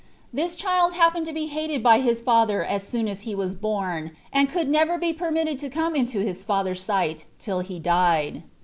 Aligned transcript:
This 0.33 0.55
child 0.55 0.93
happened 0.93 1.27
to 1.27 1.31
be 1.31 1.45
hated 1.45 1.83
by 1.83 1.99
his 1.99 2.23
father 2.23 2.65
as 2.65 2.81
soon 2.81 3.07
as 3.07 3.21
he 3.21 3.35
was 3.35 3.53
born, 3.53 4.09
and 4.33 4.49
could 4.49 4.67
never 4.67 4.97
be 4.97 5.13
permitted 5.13 5.59
to 5.59 5.69
come 5.69 5.95
into 5.95 6.21
his 6.21 6.43
father's 6.43 6.81
sight 6.81 7.25
till 7.37 7.59
he 7.59 7.77
died. 7.77 8.41